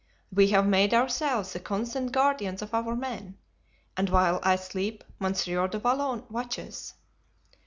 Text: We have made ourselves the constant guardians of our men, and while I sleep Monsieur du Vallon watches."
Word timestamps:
We 0.33 0.47
have 0.47 0.65
made 0.65 0.95
ourselves 0.95 1.53
the 1.53 1.59
constant 1.59 2.11
guardians 2.11 2.63
of 2.63 2.73
our 2.73 2.95
men, 2.95 3.37
and 3.95 4.09
while 4.09 4.39
I 4.41 4.55
sleep 4.55 5.03
Monsieur 5.19 5.67
du 5.67 5.77
Vallon 5.77 6.23
watches." 6.27 6.95